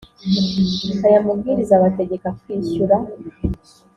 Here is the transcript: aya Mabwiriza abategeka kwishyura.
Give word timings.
aya 1.05 1.25
Mabwiriza 1.25 1.73
abategeka 1.75 2.27
kwishyura. 2.39 2.95